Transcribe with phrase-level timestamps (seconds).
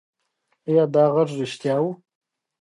[0.67, 1.85] ایا دا غږ رښتیا و؟